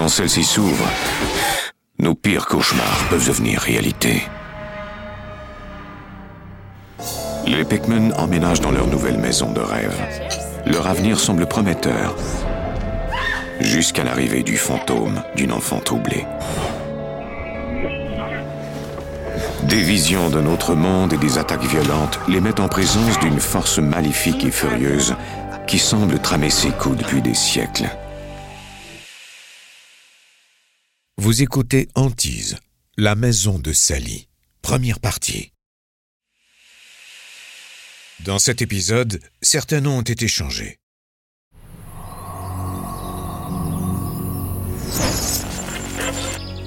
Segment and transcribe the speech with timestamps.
[0.00, 0.88] Quand celles-ci s'ouvrent,
[1.98, 4.22] nos pires cauchemars peuvent devenir réalité.
[7.46, 9.94] Les Pikmin emménagent dans leur nouvelle maison de rêve.
[10.64, 12.16] Leur avenir semble prometteur,
[13.60, 16.24] jusqu'à l'arrivée du fantôme d'une enfant troublée.
[19.64, 23.78] Des visions d'un autre monde et des attaques violentes les mettent en présence d'une force
[23.78, 25.14] maléfique et furieuse
[25.66, 27.90] qui semble tramer ses coups depuis des siècles.
[31.22, 32.56] Vous écoutez Antise,
[32.96, 34.26] la maison de Sally,
[34.62, 35.52] première partie.
[38.24, 40.78] Dans cet épisode, certains noms ont été changés.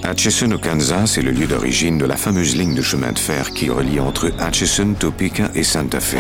[0.03, 3.50] Atchison au Kansas est le lieu d'origine de la fameuse ligne de chemin de fer
[3.56, 6.17] qui relie entre Atchison, Topeka et Santa Fe.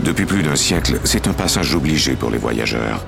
[0.00, 3.06] Depuis plus d'un siècle, c'est un passage obligé pour les voyageurs.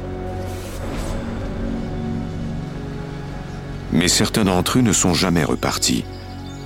[3.92, 6.04] Mais certains d'entre eux ne sont jamais repartis.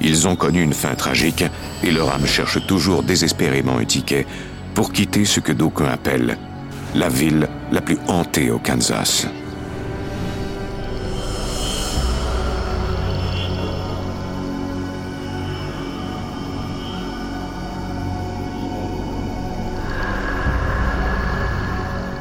[0.00, 1.44] Ils ont connu une fin tragique
[1.82, 4.26] et leur âme cherche toujours désespérément un ticket
[4.74, 6.38] pour quitter ce que d'aucuns appellent
[6.94, 9.26] la ville la plus hantée au Kansas.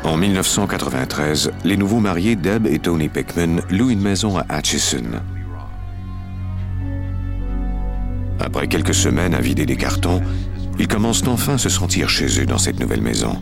[0.10, 5.04] En 1993, les nouveaux mariés Deb et Tony Pickman louent une maison à Atchison.
[8.40, 10.20] Après quelques semaines à vider des cartons,
[10.80, 13.40] ils commencent enfin à se sentir chez eux dans cette nouvelle maison.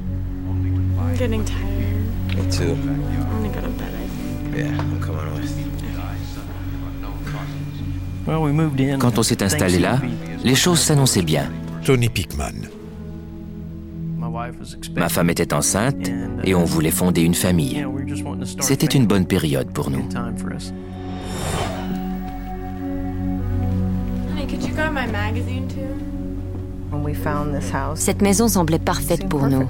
[8.99, 10.01] Quand on s'est installé là,
[10.43, 11.49] les choses s'annonçaient bien.
[11.85, 12.76] Tony Pickman.
[14.95, 16.09] Ma femme était enceinte
[16.43, 17.85] et on voulait fonder une famille.
[18.59, 20.07] C'était une bonne période pour nous.
[27.95, 29.67] Cette maison semblait parfaite pour nous.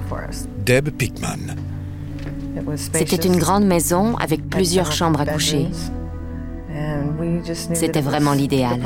[0.64, 1.54] Deb Pickman.
[2.76, 5.68] C'était une grande maison avec plusieurs chambres à coucher.
[7.74, 8.80] C'était vraiment l'idéal.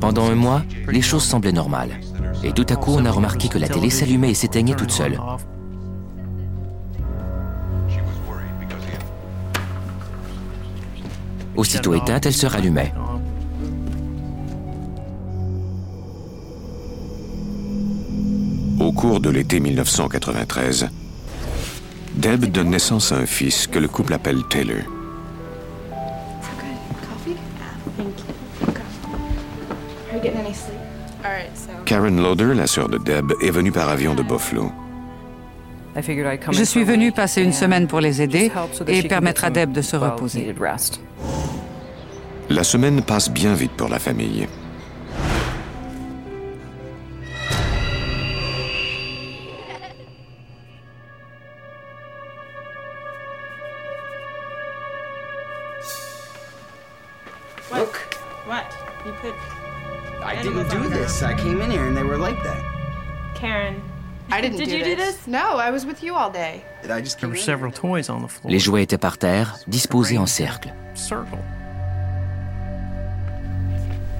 [0.00, 2.00] Pendant un mois, les choses semblaient normales.
[2.42, 5.18] Et tout à coup, on a remarqué que la télé s'allumait et s'éteignait toute seule.
[11.56, 12.92] Aussitôt éteinte, elle se rallumait.
[18.80, 20.88] Au cours de l'été 1993,
[22.16, 24.82] Deb donne naissance à un fils que le couple appelle Taylor.
[32.04, 34.70] Karen la sœur de Deb, est venue par avion de Buffalo.
[36.52, 38.50] Je suis venue passer une semaine pour les aider
[38.86, 40.54] et permettre à Deb de se reposer.
[42.50, 44.46] La semaine passe bien vite pour la famille.
[64.36, 65.28] I didn't Did do you do this?
[65.28, 66.64] No, I was with you all day.
[66.82, 67.80] Did I just There come were in several here?
[67.80, 68.50] toys on the floor.
[68.50, 70.72] Les jouets étaient par terre, disposés en cercle.
[70.94, 71.38] Circle.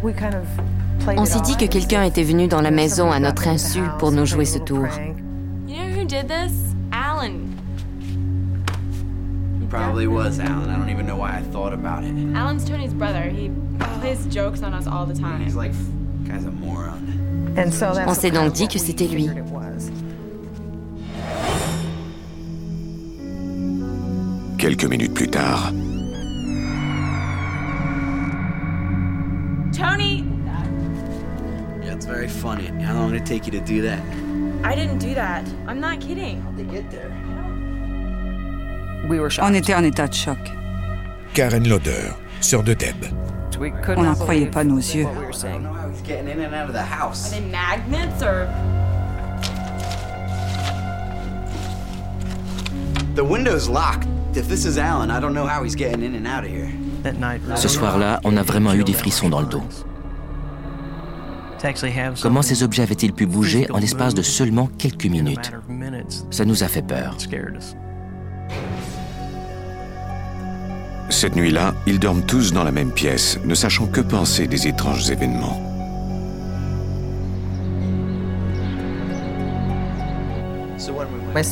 [0.04, 0.47] We kind of
[1.00, 3.80] played On it s'est dit que quelqu'un était venu dans la maison à notre insu
[3.98, 4.84] pour nous jouer ce tour.
[4.86, 5.16] prank.
[5.66, 6.53] You know who did this?
[6.92, 7.50] Alan.
[9.68, 10.71] Probably was Alan.
[10.71, 12.15] I don't even know why I thought about it.
[12.36, 13.22] Alan's Tony's brother.
[13.22, 13.50] He
[14.00, 15.41] plays jokes on us all the time.
[15.41, 15.72] He's like,
[16.24, 17.54] guy's a moron.
[17.56, 19.28] And so that's On what s'est kind donc of dit que we c'était lui.
[24.65, 25.75] Quelques minutes plus tard,
[29.75, 30.25] Tony!
[31.83, 32.69] Yeah, it's very funny.
[32.83, 34.01] How long did it take you to do that?
[34.65, 35.47] I didn't do that.
[35.69, 36.41] I'm not kidding.
[36.41, 37.11] How'd they get there?
[39.07, 39.31] We were.
[39.43, 40.39] On était en état de choc.
[41.34, 43.05] Karen Lauder, sœur de Deb.
[43.99, 45.07] On n'en croyait pas nos yeux.
[53.15, 54.14] The window's locked.
[54.36, 56.69] If this is Alan, I don't know how he's getting in and out of here.
[57.04, 59.63] That night, Ce soir-là, on a vraiment eu des frissons dans le dos.
[62.21, 65.53] Comment ces objets avaient-ils pu bouger en l'espace de seulement quelques minutes?
[66.31, 67.15] Ça nous a fait peur.
[67.19, 67.77] scared us.
[71.10, 75.10] Cette nuit-là, ils dorment tous dans la même pièce, ne sachant que penser des étranges
[75.10, 75.60] événements.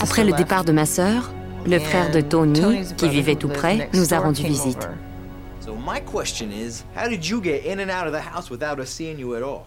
[0.00, 1.32] Après le départ de ma sœur,
[1.66, 4.88] le frère de Tony, qui vivait tout près, nous a rendu visite.
[5.60, 8.80] So my question is, how did you get in and out of the house without
[8.80, 9.66] us seeing you at all?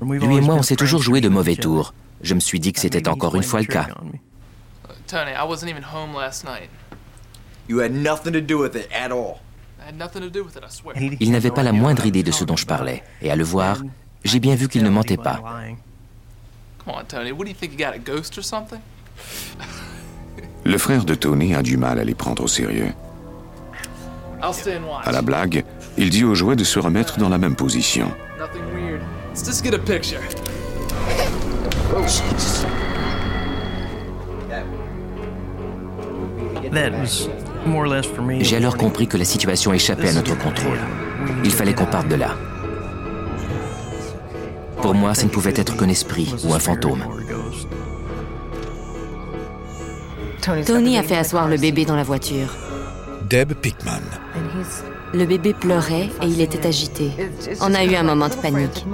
[0.00, 1.94] Lui et moi, on s'est toujours joué de mauvais tours.
[2.20, 3.88] Je me suis dit que c'était encore une fois le cas.
[5.06, 6.68] Tony, I wasn't even home last night.
[7.68, 9.40] You had nothing to do with it at all.
[9.80, 10.96] I had nothing to do with it, I swear.
[11.20, 13.02] Il n'avait pas la moindre idée de ce dont je parlais.
[13.22, 13.78] Et à le voir,
[14.24, 15.40] j'ai bien vu qu'il ne mentait pas.
[16.84, 18.80] Come on, Tony, what do you think you got, a ghost or something?
[20.64, 22.88] Le frère de Tony a du mal à les prendre au sérieux.
[25.04, 25.64] À la blague,
[25.96, 28.10] il dit aux jouets de se remettre dans la même position.
[38.40, 40.78] J'ai alors compris que la situation échappait à notre contrôle.
[41.44, 42.36] Il fallait qu'on parte de là.
[44.82, 47.04] Pour moi, ça ne pouvait être qu'un esprit ou un fantôme.
[50.66, 52.56] Tony a fait asseoir le bébé dans la voiture.
[53.28, 54.00] Deb Pickman.
[55.12, 57.10] Le bébé pleurait et il était agité.
[57.60, 58.84] On a eu un moment de panique.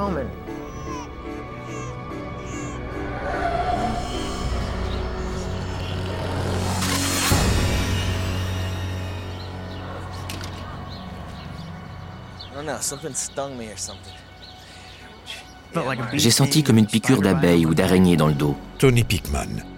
[16.12, 18.56] J'ai senti comme une piqûre d'abeille ou d'araignée dans le dos.
[18.78, 19.73] Tony Pickman.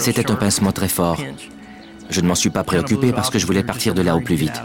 [0.00, 1.20] C'était un pincement très fort.
[2.08, 4.34] Je ne m'en suis pas préoccupé parce que je voulais partir de là au plus
[4.34, 4.60] vite.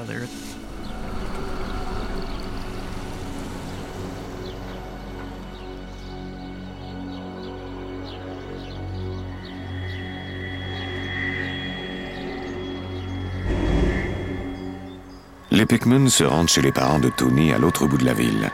[15.51, 18.51] Les Pickman se rendent chez les parents de Tony à l'autre bout de la ville.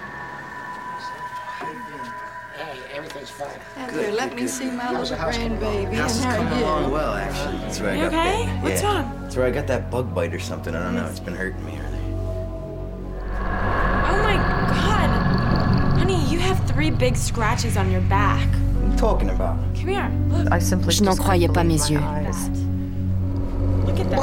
[4.52, 5.94] See my little grandbaby.
[5.94, 7.58] House is and how coming you along well, actually.
[7.60, 8.46] That's where I You got okay?
[8.46, 9.02] that- What's yeah.
[9.02, 9.20] wrong?
[9.22, 10.76] That's where I got that bug bite or something.
[10.76, 11.06] I don't know.
[11.08, 11.98] It's been hurting me early.
[14.12, 15.10] Oh my god!
[15.98, 18.46] Honey, you have three big scratches on your back.
[18.48, 19.58] What are you talking about?
[19.76, 20.12] Come here.
[20.30, 20.52] Look.
[20.52, 22.02] I simply Je n'en croyais pas mes yeux.
[23.86, 24.20] Look at that.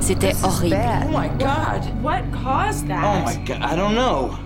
[0.00, 1.06] C'était horrible.
[1.06, 1.84] Oh my god.
[2.02, 3.04] What caused that?
[3.04, 3.62] Oh my god.
[3.62, 4.36] I don't know.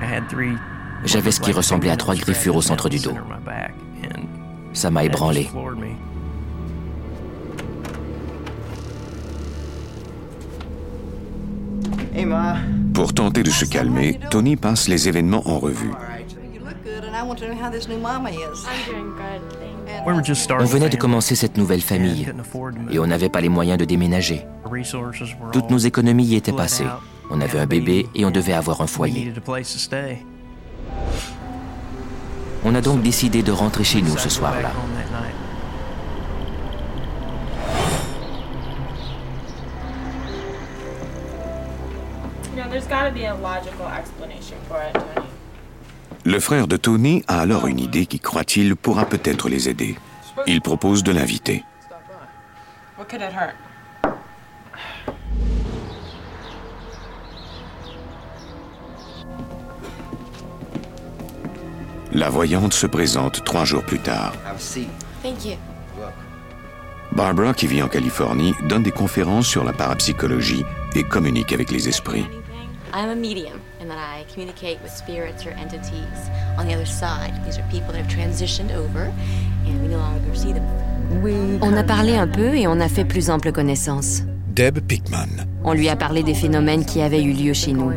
[0.00, 0.56] I had three
[1.04, 3.12] J'avais ce qui ressemblait à trois griffures au centre du dos.
[4.72, 5.48] Ça m'a ébranlé.
[12.94, 15.90] Pour tenter de se calmer, Tony passe les événements en revue.
[20.60, 22.32] On venait de commencer cette nouvelle famille
[22.90, 24.44] et on n'avait pas les moyens de déménager.
[24.64, 26.86] Our resources were Toutes nos économies y étaient passées.
[27.30, 29.32] On avait un a bébé et on devait avoir un foyer.
[32.64, 34.70] On a donc décidé de rentrer chez nous ce soir-là.
[46.24, 49.98] Le frère de Tony a alors une idée qui, croit-il, pourra peut-être les aider.
[50.46, 51.64] Il propose de l'inviter.
[52.96, 53.54] What could it hurt?
[62.22, 64.32] La voyante se présente trois jours plus tard.
[65.24, 65.56] Thank you.
[67.10, 70.64] Barbara, qui vit en Californie, donne des conférences sur la parapsychologie
[70.94, 72.24] et communique avec les esprits.
[72.94, 77.32] I'm a medium in that I communicate with spirits or entities on the other side.
[77.44, 79.10] These are people that have transitioned over
[79.66, 80.62] and we no longer see them.
[81.60, 84.22] On a parlé un peu et on a fait plus ample connaissance.
[84.54, 85.26] Deb Pickman.
[85.64, 87.90] On lui a parlé des phénomènes qui avaient eu lieu chez nous.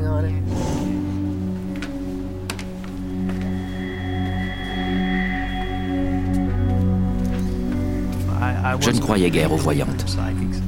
[8.79, 10.03] Je ne croyais guère aux voyantes.
[10.05, 10.61] psychics,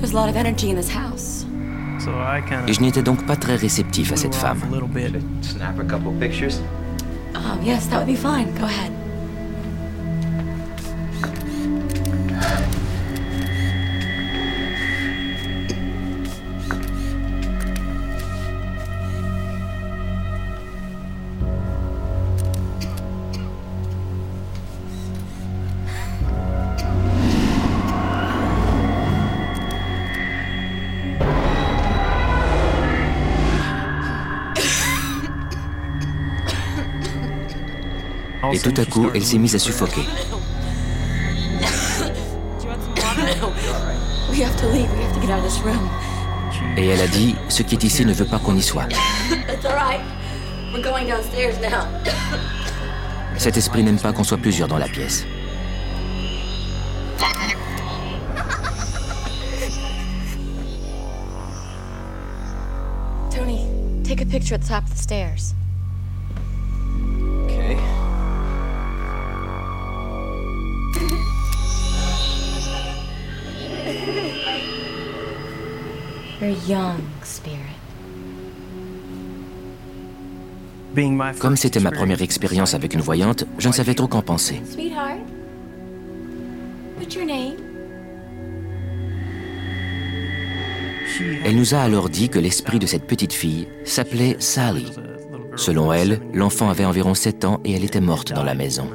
[0.00, 1.46] There's a lot of energy in this house.
[1.98, 4.58] so I kind Et je n'étais donc pas très réceptif à cette femme.
[4.70, 5.14] a little bit.
[5.42, 6.60] Snap a couple pictures.
[7.34, 8.46] Oh, yes, that would be fine.
[8.58, 8.92] Go ahead.
[38.56, 40.00] Et tout à coup, elle s'est mise à suffoquer.
[46.78, 48.88] Et elle a dit, ce qui est ici ne veut pas qu'on y soit.
[53.36, 55.26] Cet esprit n'aime pas qu'on soit plusieurs dans la pièce.
[63.30, 63.66] Tony,
[64.02, 65.52] take a picture at the top of the stairs.
[81.38, 84.62] Comme c'était ma première expérience avec une voyante, je ne savais trop qu'en penser.
[84.70, 85.18] Sweetheart,
[86.98, 87.56] what's your name?
[91.44, 94.92] Elle nous a alors dit que l'esprit de cette petite fille s'appelait Sally.
[95.56, 98.88] Selon elle, l'enfant avait environ 7 ans et elle était morte dans la maison.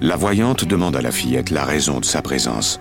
[0.00, 2.80] La voyante demande à la fillette la raison de sa présence.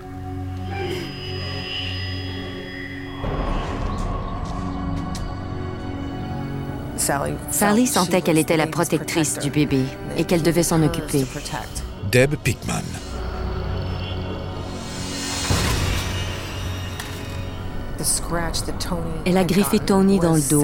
[7.52, 9.82] Sally sentait qu'elle était la protectrice du bébé
[10.18, 11.26] et qu'elle devait s'en occuper.
[12.12, 12.82] Deb Pickman.
[19.26, 20.64] Elle a griffé Tony dans le dos.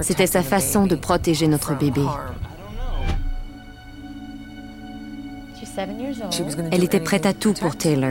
[0.00, 2.02] C'était sa façon de protéger notre bébé.
[6.70, 8.10] Elle était prête à tout pour Taylor,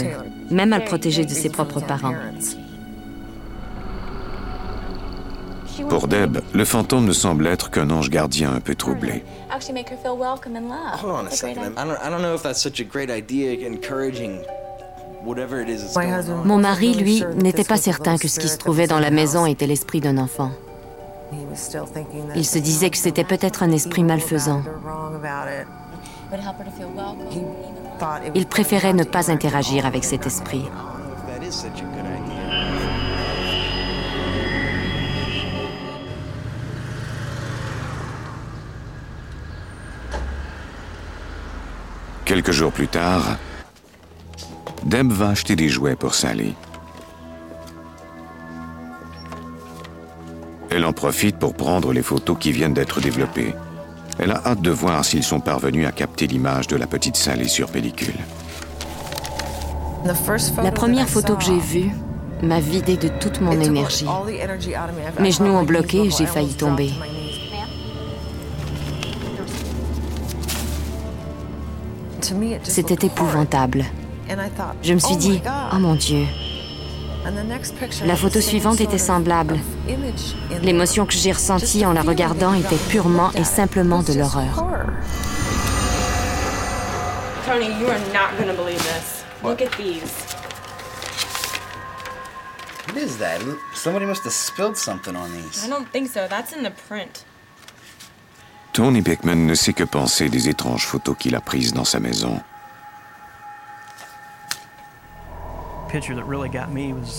[0.51, 2.15] même à le protéger de ses propres parents.
[5.89, 9.23] Pour Deb, le fantôme ne semble être qu'un ange gardien un peu troublé.
[16.45, 19.67] Mon mari, lui, n'était pas certain que ce qui se trouvait dans la maison était
[19.67, 20.51] l'esprit d'un enfant.
[22.35, 24.61] Il se disait que c'était peut-être un esprit malfaisant.
[26.31, 28.35] Would help her to feel welcome.
[28.35, 30.63] Il préférait ne pas interagir avec cet esprit.
[42.29, 43.39] Quelques jours plus tard,
[44.85, 46.53] Deb va acheter des jouets pour Sally.
[50.69, 53.55] Elle en profite pour prendre les photos qui viennent d'être développées.
[54.19, 57.49] Elle a hâte de voir s'ils sont parvenus à capter l'image de la petite Sally
[57.49, 58.13] sur pellicule.
[60.61, 61.89] La première photo que j'ai vue
[62.43, 64.05] m'a vidé de toute mon énergie.
[65.19, 66.91] Mes genoux ont bloqué et j'ai failli tomber.
[72.63, 73.85] C'était épouvantable.
[74.83, 75.41] Je me suis dit,
[75.73, 76.25] oh mon Dieu.
[78.05, 79.59] La photo suivante était semblable.
[80.61, 84.63] L'émotion que j'ai ressentie en la regardant était purement et simplement de l'horreur.
[87.45, 89.23] Tony, you are not gonna believe this.
[89.43, 90.11] Look at these.
[92.87, 93.39] What is that?
[93.73, 95.65] Somebody must have spilled something on these.
[95.65, 96.27] I don't think so.
[96.27, 97.25] That's in the print.
[98.79, 102.39] Tony Beckman ne sait que penser des étranges photos qu'il a prises dans sa maison.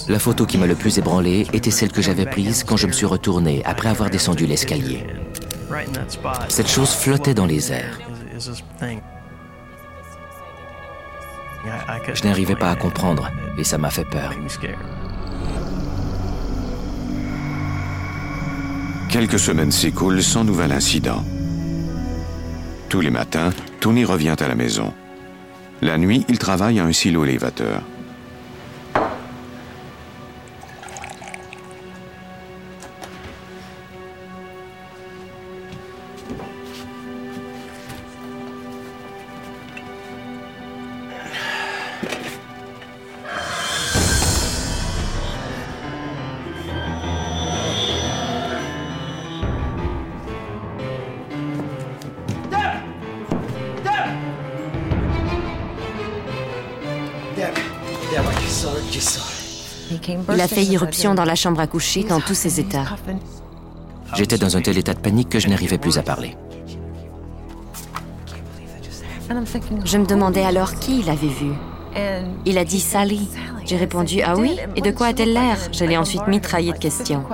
[0.08, 2.92] La photo qui m'a le plus ébranlé était celle que j'avais prise quand je me
[2.92, 5.06] suis retourné après avoir descendu l'escalier.
[6.48, 7.98] Cette chose flottait dans les airs.
[12.14, 14.32] Je n'arrivais pas à comprendre et ça m'a fait peur.
[19.10, 21.22] Quelques semaines s'écoulent sans nouvel incident.
[22.90, 24.92] Tous les matins, Tony revient à la maison.
[25.80, 27.82] La nuit, il travaille à un silo élévateur.
[60.08, 62.96] Il a fait irruption dans la chambre à coucher dans tous ses états.
[64.14, 66.36] J'étais dans un tel état de panique que je n'arrivais plus à parler.
[69.84, 71.52] Je me demandais alors qui il avait vu.
[72.44, 73.28] Il a dit Sally.
[73.64, 74.56] J'ai répondu Ah oui?
[74.74, 75.56] Et de quoi a-t-elle l'air?
[75.72, 77.24] Je l'ai ensuite mitraillé de questions.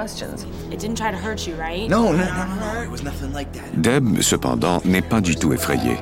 [3.75, 5.97] Deb, cependant, n'est pas du tout effrayée.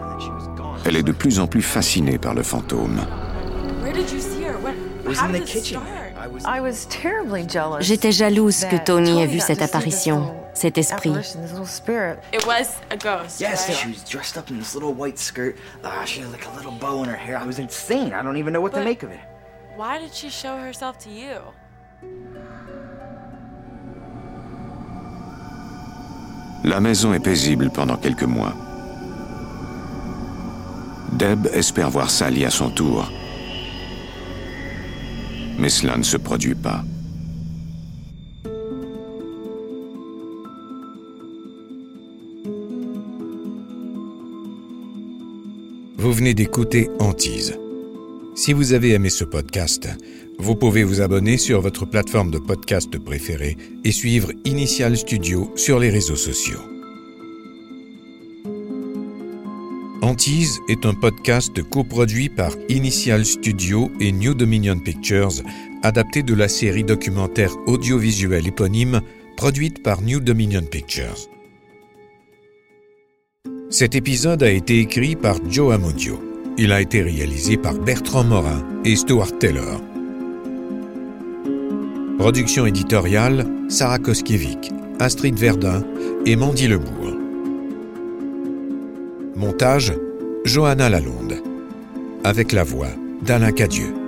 [0.84, 3.00] Elle est de plus en plus fascinée par le fantôme.
[7.80, 11.12] J'étais jalouse que Tony ait vu cette apparition, cet esprit.
[12.32, 13.40] It was a ghost.
[13.40, 13.76] Yes, right?
[13.76, 15.56] she was dressed up in this little white skirt.
[16.06, 17.36] She had like a little bow in her hair.
[17.38, 18.12] I was insane.
[18.12, 19.20] I don't even know what to But- make of it.
[19.76, 21.40] Why did she show herself to you?
[26.62, 28.54] La maison est paisible pendant quelques mois.
[31.12, 33.08] Deb espère voir Sally à son tour.
[35.58, 36.84] Mais cela ne se produit pas.
[45.96, 47.58] Vous venez d'écouter Antise.
[48.34, 49.88] Si vous avez aimé ce podcast,
[50.38, 55.78] vous pouvez vous abonner sur votre plateforme de podcast préférée et suivre Initial Studio sur
[55.78, 56.73] les réseaux sociaux.
[60.04, 65.42] Antise est un podcast coproduit par Initial Studio et New Dominion Pictures,
[65.82, 69.00] adapté de la série documentaire audiovisuelle éponyme
[69.38, 71.30] produite par New Dominion Pictures.
[73.70, 76.22] Cet épisode a été écrit par Joe Amodio.
[76.58, 79.80] Il a été réalisé par Bertrand Morin et Stuart Taylor.
[82.18, 84.68] Production éditoriale Sarah Koskiewicz,
[85.00, 85.82] Astrid Verdun
[86.26, 87.13] et Mandy Lebourg.
[89.44, 89.92] Montage
[90.46, 91.34] Johanna Lalonde.
[92.24, 92.88] Avec la voix
[93.20, 94.03] d'Alain Cadieux.